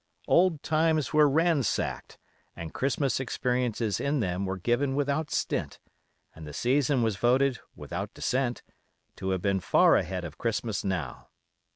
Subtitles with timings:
[0.27, 2.17] Old times were ransacked
[2.55, 5.77] and Christmas experiences in them were given without stint,
[6.33, 8.63] and the season was voted, without dissent,
[9.17, 11.27] to have been far ahead of Christmas now.